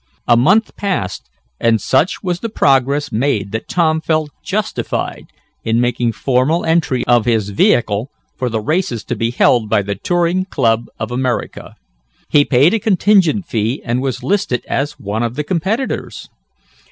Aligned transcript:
A 0.27 0.35
month 0.35 0.75
passed, 0.75 1.29
and 1.59 1.79
such 1.79 2.23
was 2.23 2.39
the 2.39 2.49
progress 2.49 3.11
made 3.11 3.51
that 3.51 3.67
Tom 3.67 4.01
felt 4.01 4.31
justified 4.43 5.27
in 5.63 5.79
making 5.79 6.13
formal 6.13 6.65
entry 6.65 7.05
of 7.05 7.25
his 7.25 7.49
vehicle 7.49 8.09
for 8.35 8.49
the 8.49 8.61
races 8.61 9.03
to 9.03 9.15
be 9.15 9.29
held 9.29 9.69
by 9.69 9.83
the 9.83 9.93
Touring 9.93 10.45
Club 10.45 10.87
of 10.99 11.11
America. 11.11 11.75
He 12.29 12.43
paid 12.43 12.73
a 12.73 12.79
contingent 12.79 13.45
fee 13.45 13.79
and 13.85 14.01
was 14.01 14.23
listed 14.23 14.65
as 14.67 14.93
one 14.99 15.21
of 15.21 15.35
the 15.35 15.43
competitors. 15.43 16.27